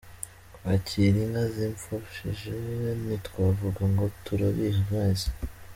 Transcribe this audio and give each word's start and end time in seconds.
Kwakira 0.53 1.17
inka 1.25 1.43
zipfushije 1.55 2.51
ntitwavuga 3.03 3.81
ngo 3.91 4.05
turabiha 4.23 4.77
amezi. 4.87 5.29